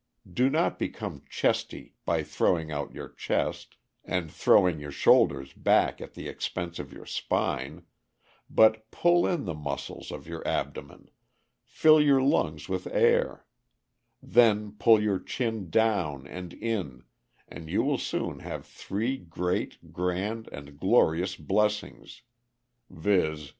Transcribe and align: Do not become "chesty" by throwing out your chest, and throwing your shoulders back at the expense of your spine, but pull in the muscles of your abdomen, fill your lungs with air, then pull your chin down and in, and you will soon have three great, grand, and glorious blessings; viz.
Do 0.33 0.49
not 0.49 0.79
become 0.79 1.21
"chesty" 1.29 1.93
by 2.05 2.23
throwing 2.23 2.71
out 2.71 2.91
your 2.91 3.09
chest, 3.09 3.77
and 4.03 4.31
throwing 4.31 4.79
your 4.79 4.89
shoulders 4.91 5.53
back 5.53 6.01
at 6.01 6.15
the 6.15 6.27
expense 6.27 6.79
of 6.79 6.91
your 6.91 7.05
spine, 7.05 7.83
but 8.49 8.89
pull 8.89 9.27
in 9.27 9.45
the 9.45 9.53
muscles 9.53 10.09
of 10.11 10.27
your 10.27 10.41
abdomen, 10.47 11.11
fill 11.63 12.01
your 12.01 12.19
lungs 12.19 12.67
with 12.67 12.87
air, 12.87 13.45
then 14.23 14.71
pull 14.71 14.99
your 14.99 15.19
chin 15.19 15.69
down 15.69 16.25
and 16.25 16.51
in, 16.53 17.03
and 17.47 17.69
you 17.69 17.83
will 17.83 17.99
soon 17.99 18.39
have 18.39 18.65
three 18.65 19.17
great, 19.17 19.93
grand, 19.93 20.49
and 20.51 20.79
glorious 20.79 21.35
blessings; 21.35 22.23
viz. 22.89 23.49